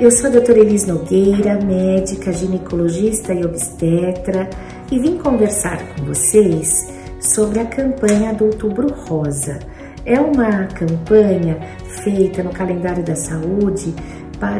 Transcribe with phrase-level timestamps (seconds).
[0.00, 4.48] Eu sou a doutora Elis Nogueira, médica, ginecologista e obstetra,
[4.92, 6.88] e vim conversar com vocês
[7.20, 9.58] sobre a campanha do Outubro Rosa.
[10.06, 11.58] É uma campanha
[12.04, 13.92] feita no calendário da saúde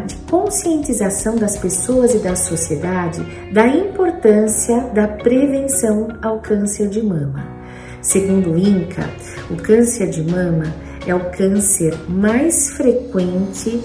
[0.09, 7.47] de conscientização das pessoas e da sociedade da importância da prevenção ao câncer de mama.
[8.03, 9.09] Segundo o INCA,
[9.49, 10.75] o câncer de mama
[11.07, 13.81] é o câncer mais frequente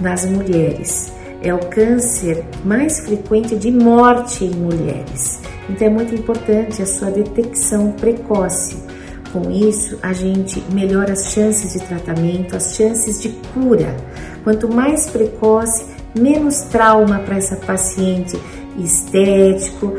[0.00, 1.12] nas mulheres.
[1.42, 5.40] É o câncer mais frequente de morte em mulheres.
[5.68, 8.82] Então é muito importante a sua detecção precoce.
[9.32, 13.94] Com isso, a gente melhora as chances de tratamento, as chances de cura.
[14.42, 15.84] Quanto mais precoce,
[16.18, 18.40] menos trauma para essa paciente
[18.78, 19.94] estético,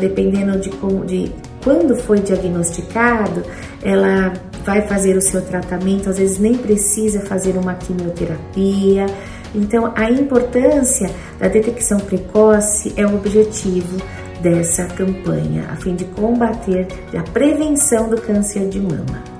[0.00, 1.30] dependendo de, como, de
[1.62, 3.42] quando foi diagnosticado,
[3.82, 4.32] ela
[4.64, 9.06] vai fazer o seu tratamento, às vezes nem precisa fazer uma quimioterapia.
[9.54, 13.98] Então, a importância da detecção precoce é o objetivo
[14.40, 19.33] dessa campanha, a fim de combater a prevenção do câncer de mama.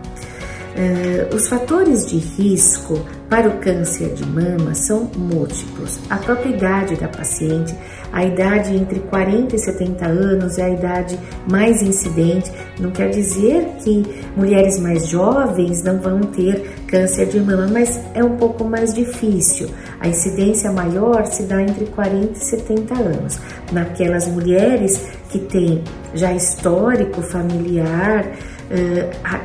[0.75, 6.01] Uh, os fatores de risco para o câncer de mama são múltiplos.
[6.11, 7.75] A própria idade da paciente,
[8.13, 11.19] a idade entre 40 e 70 anos é a idade
[11.51, 12.51] mais incidente.
[12.79, 14.05] Não quer dizer que
[14.37, 19.69] mulheres mais jovens não vão ter câncer de mama, mas é um pouco mais difícil.
[20.01, 23.39] A incidência maior se dá entre 40 e 70 anos.
[23.73, 25.83] Naquelas mulheres que têm
[26.15, 28.31] já histórico familiar,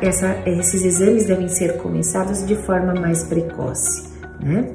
[0.01, 4.09] essa, esses exames devem ser começados de forma mais precoce.
[4.39, 4.71] Né?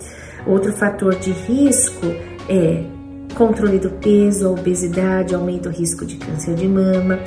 [0.47, 2.06] Outro fator de risco
[2.48, 2.84] é
[3.34, 7.19] controle do peso, a obesidade, aumenta o risco de câncer de mama,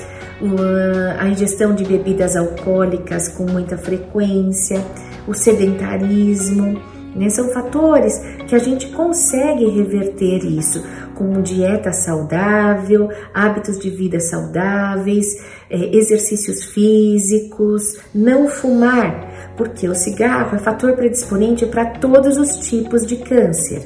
[1.19, 4.83] a ingestão de bebidas alcoólicas com muita frequência,
[5.27, 6.79] o sedentarismo.
[7.15, 7.29] Né?
[7.29, 8.13] São fatores
[8.47, 10.83] que a gente consegue reverter isso
[11.15, 15.25] com dieta saudável, hábitos de vida saudáveis,
[15.69, 23.05] é, exercícios físicos, não fumar, porque o cigarro é fator predisponente para todos os tipos
[23.05, 23.81] de câncer.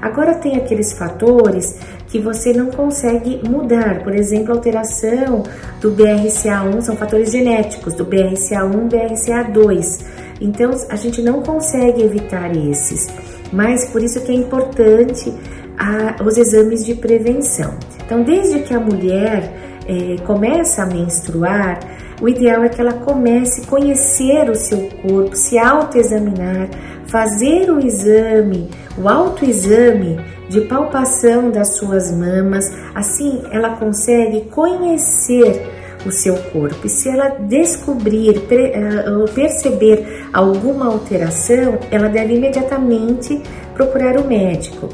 [0.00, 5.42] Agora tem aqueles fatores que você não consegue mudar, por exemplo, alteração
[5.80, 10.04] do BRCA1, são fatores genéticos do BRCA1, BRCA2.
[10.40, 13.08] Então a gente não consegue evitar esses,
[13.52, 15.32] mas por isso que é importante
[15.78, 17.74] a, os exames de prevenção.
[18.04, 19.52] Então, desde que a mulher
[19.86, 21.80] é, começa a menstruar,
[22.20, 26.68] o ideal é que ela comece a conhecer o seu corpo, se autoexaminar,
[27.06, 30.18] fazer o exame, o autoexame
[30.48, 32.72] de palpação das suas mamas.
[32.94, 35.75] Assim, ela consegue conhecer
[36.06, 36.86] o seu corpo.
[36.86, 43.42] E se ela descobrir, eh, perceber alguma alteração, ela deve imediatamente
[43.74, 44.88] procurar o médico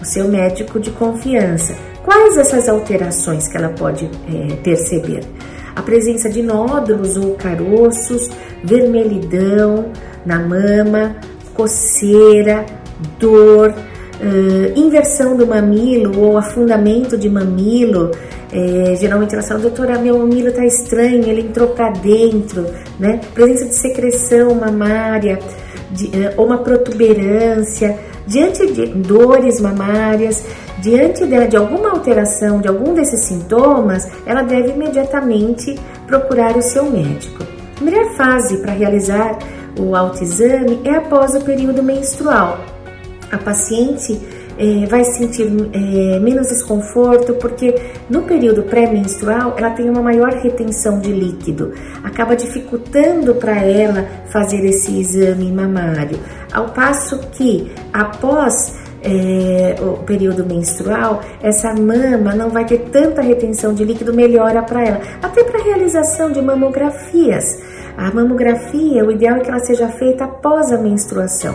[0.00, 1.74] o seu médico de confiança.
[2.04, 5.24] Quais essas alterações que ela pode é, perceber?
[5.74, 8.30] A presença de nódulos ou caroços,
[8.64, 9.90] vermelhidão
[10.24, 11.16] na mama,
[11.52, 12.64] coceira,
[13.18, 13.74] dor,
[14.20, 18.10] uh, inversão do mamilo ou afundamento de mamilo.
[18.52, 22.64] É, geralmente ela fala, doutora, meu mamilo tá estranho, ele entrou para dentro,
[22.98, 23.20] né?
[23.34, 25.38] Presença de secreção mamária,
[25.90, 30.44] de, uh, uma protuberância, Diante de dores mamárias,
[30.80, 35.78] diante de, de alguma alteração de algum desses sintomas, ela deve imediatamente
[36.08, 37.44] procurar o seu médico.
[37.80, 39.38] A melhor fase para realizar
[39.78, 42.58] o autoexame é após o período menstrual.
[43.30, 44.20] A paciente
[44.58, 47.74] é, vai sentir é, menos desconforto, porque
[48.08, 51.72] no período pré-menstrual ela tem uma maior retenção de líquido,
[52.02, 56.18] acaba dificultando para ela fazer esse exame mamário.
[56.52, 63.74] Ao passo que após é, o período menstrual, essa mama não vai ter tanta retenção
[63.74, 67.44] de líquido, melhora para ela, até para realização de mamografias.
[67.96, 71.54] A mamografia, o ideal é que ela seja feita após a menstruação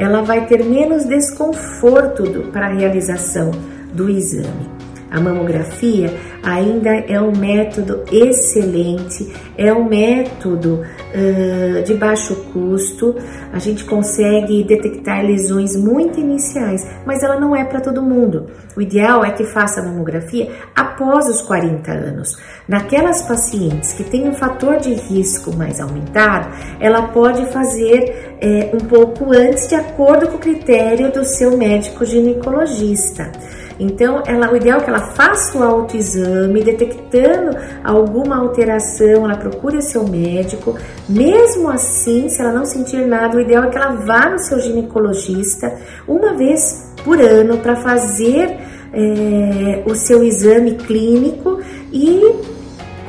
[0.00, 3.50] ela vai ter menos desconforto para a realização
[3.92, 4.79] do exame.
[5.10, 13.16] A mamografia ainda é um método excelente, é um método uh, de baixo custo,
[13.52, 18.46] a gente consegue detectar lesões muito iniciais, mas ela não é para todo mundo.
[18.76, 22.38] O ideal é que faça a mamografia após os 40 anos.
[22.68, 26.48] Naquelas pacientes que têm um fator de risco mais aumentado,
[26.78, 32.04] ela pode fazer é, um pouco antes, de acordo com o critério do seu médico
[32.04, 33.32] ginecologista.
[33.80, 39.80] Então, ela, o ideal é que ela faça o autoexame, detectando alguma alteração, ela procure
[39.80, 40.76] seu médico.
[41.08, 44.60] Mesmo assim, se ela não sentir nada, o ideal é que ela vá no seu
[44.60, 45.74] ginecologista
[46.06, 48.58] uma vez por ano para fazer
[48.92, 51.60] é, o seu exame clínico
[51.90, 52.59] e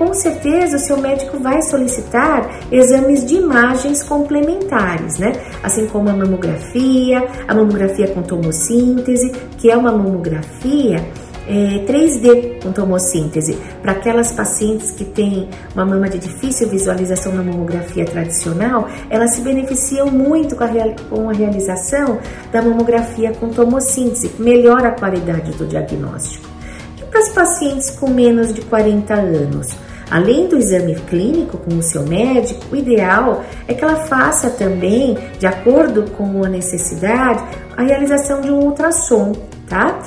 [0.02, 5.32] com certeza o seu médico vai solicitar exames de imagens complementares, né?
[5.62, 11.06] Assim como a mamografia, a mamografia com tomossíntese, que é uma mamografia
[11.48, 13.56] é, 3D com tomossíntese.
[13.84, 19.42] Para aquelas pacientes que têm uma mama de difícil visualização na mamografia tradicional, elas se
[19.42, 20.70] beneficiam muito com a,
[21.12, 22.18] com a realização
[22.52, 26.50] da mamografia com tomossíntese, melhora a qualidade do diagnóstico.
[26.98, 29.91] E para as pacientes com menos de 40 anos?
[30.12, 35.18] Além do exame clínico com o seu médico, o ideal é que ela faça também,
[35.40, 37.42] de acordo com a necessidade,
[37.78, 39.32] a realização de um ultrassom,
[39.70, 39.98] tá?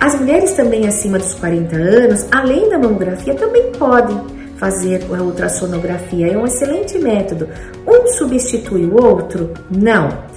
[0.00, 4.18] As mulheres também acima dos 40 anos, além da mamografia, também podem
[4.56, 6.32] fazer a ultrassonografia.
[6.32, 7.46] É um excelente método.
[7.86, 9.52] Um substitui o outro?
[9.70, 10.29] Não.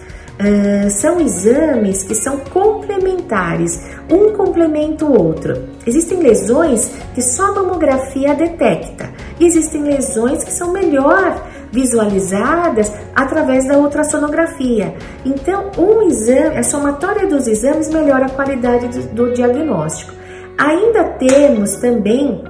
[0.44, 3.82] Uh, são exames que são complementares,
[4.12, 5.70] um complementa o outro.
[5.88, 9.10] Existem lesões que só a mamografia detecta,
[9.40, 11.42] e existem lesões que são melhor
[11.72, 14.94] visualizadas através da ultrassonografia.
[15.24, 20.12] Então, um exame, a somatória dos exames melhora a qualidade do diagnóstico.
[20.58, 22.44] Ainda temos também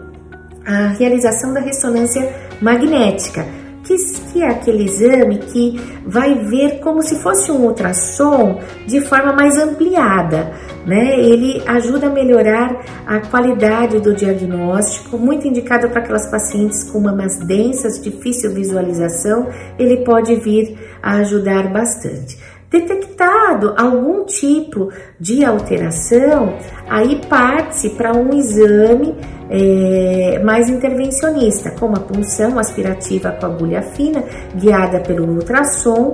[0.65, 2.27] a realização da ressonância
[2.59, 3.45] magnética
[3.83, 3.95] que,
[4.31, 9.57] que é aquele exame que vai ver como se fosse um ultrassom de forma mais
[9.57, 10.53] ampliada,
[10.85, 11.19] né?
[11.19, 17.37] Ele ajuda a melhorar a qualidade do diagnóstico, muito indicado para aquelas pacientes com mamas
[17.45, 22.37] densas, difícil visualização, ele pode vir a ajudar bastante
[22.73, 24.89] detectado algum tipo
[25.19, 26.57] de alteração,
[26.89, 29.15] aí parte-se para um exame
[29.49, 34.23] é, mais intervencionista, como a punção aspirativa com agulha fina,
[34.55, 36.11] guiada pelo ultrassom,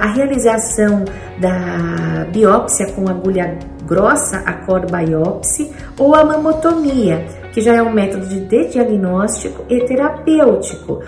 [0.00, 1.04] a realização
[1.40, 7.92] da biópsia com agulha grossa, a core biopsy, ou a mamotomia, que já é um
[7.92, 11.02] método de diagnóstico e terapêutico.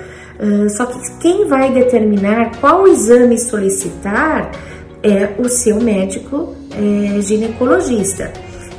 [0.71, 4.51] Só que quem vai determinar qual exame solicitar
[5.03, 8.33] é o seu médico é, ginecologista.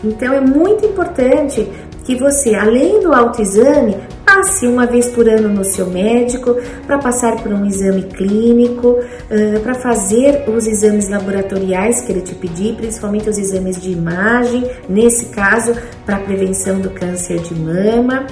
[0.04, 1.68] Então é muito importante
[2.06, 6.56] que você, além do autoexame, passe uma vez por ano no seu médico
[6.86, 12.36] para passar por um exame clínico, uh, para fazer os exames laboratoriais que ele te
[12.36, 15.74] pedir, principalmente os exames de imagem, nesse caso,
[16.06, 18.25] para prevenção do câncer de mama.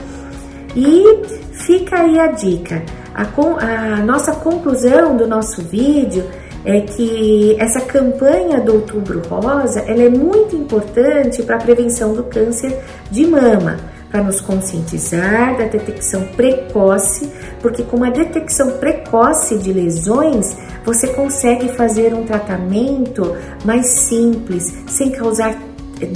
[0.75, 1.21] E
[1.51, 2.81] fica aí a dica.
[3.15, 6.25] A, a nossa conclusão do nosso vídeo
[6.65, 12.23] é que essa campanha do Outubro Rosa ela é muito importante para a prevenção do
[12.23, 12.77] câncer
[13.09, 13.77] de mama,
[14.11, 17.31] para nos conscientizar da detecção precoce,
[17.61, 25.11] porque com a detecção precoce de lesões, você consegue fazer um tratamento mais simples, sem
[25.11, 25.55] causar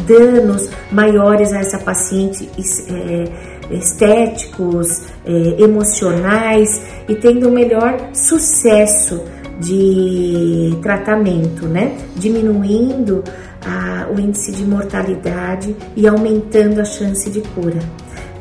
[0.05, 2.49] danos maiores a essa paciente
[2.89, 4.87] é, estéticos,
[5.25, 9.23] é, emocionais e tendo o melhor sucesso
[9.59, 11.97] de tratamento, né?
[12.15, 13.23] Diminuindo
[13.65, 17.79] a, o índice de mortalidade e aumentando a chance de cura.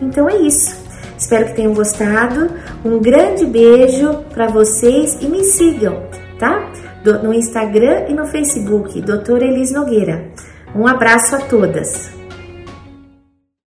[0.01, 0.77] Então é isso.
[1.17, 2.51] Espero que tenham gostado.
[2.85, 6.05] Um grande beijo para vocês e me sigam,
[6.39, 6.71] tá?
[7.03, 10.31] Do, no Instagram e no Facebook, doutora Elis Nogueira.
[10.75, 12.11] Um abraço a todas.